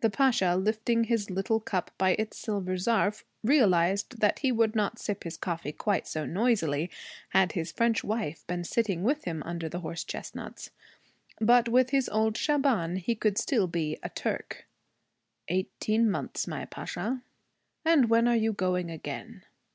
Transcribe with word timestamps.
The 0.00 0.08
Pasha, 0.08 0.56
lifting 0.56 1.04
his 1.04 1.28
little 1.28 1.60
cup 1.60 1.90
by 1.98 2.12
its 2.18 2.38
silver 2.38 2.76
zarf, 2.76 3.22
realized 3.44 4.18
that 4.20 4.38
he 4.38 4.50
would 4.50 4.74
not 4.74 4.98
sip 4.98 5.24
his 5.24 5.36
coffee 5.36 5.72
quite 5.72 6.06
so 6.06 6.24
noisily 6.24 6.90
had 7.34 7.52
his 7.52 7.70
French 7.70 8.02
wife 8.02 8.46
been 8.46 8.64
sitting 8.64 9.02
with 9.02 9.24
him 9.24 9.42
under 9.44 9.68
the 9.68 9.80
horse 9.80 10.04
chestnuts. 10.04 10.70
But 11.38 11.68
with 11.68 11.90
his 11.90 12.08
old 12.08 12.38
Shaban 12.38 12.96
he 12.96 13.14
could 13.14 13.36
still 13.36 13.66
be 13.66 13.98
a 14.02 14.08
Turk. 14.08 14.64
'Eighteen 15.48 16.10
months, 16.10 16.46
my 16.48 16.64
Pasha.' 16.64 17.20
'And 17.84 18.08
when 18.08 18.26
are 18.26 18.34
you 18.36 18.54
going 18.54 18.90
again?' 18.90 19.42